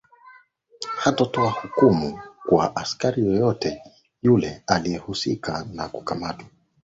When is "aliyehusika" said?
4.67-5.63